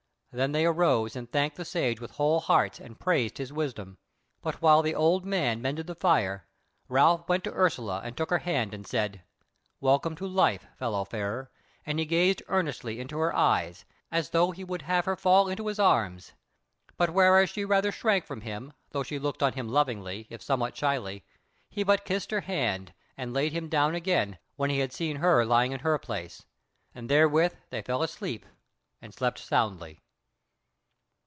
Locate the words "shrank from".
17.91-18.39